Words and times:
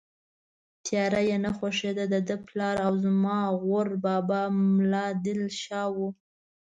تیاره 0.85 1.21
یې 1.29 1.37
نه 1.45 1.51
خوښېده، 1.57 2.05
دده 2.13 2.35
پلار 2.47 2.75
او 2.85 2.93
زما 3.03 3.39
غور 3.61 3.87
بابا 4.05 4.41
ملا 4.75 5.05
دل 5.25 5.41
شاه 5.61 5.89
و. 5.95 5.97